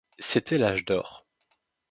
[0.17, 1.27] C'était l'âge d'or.